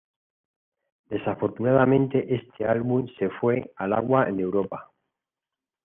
[1.11, 4.89] Desafortunadamente este álbum se fue al agua en Europa.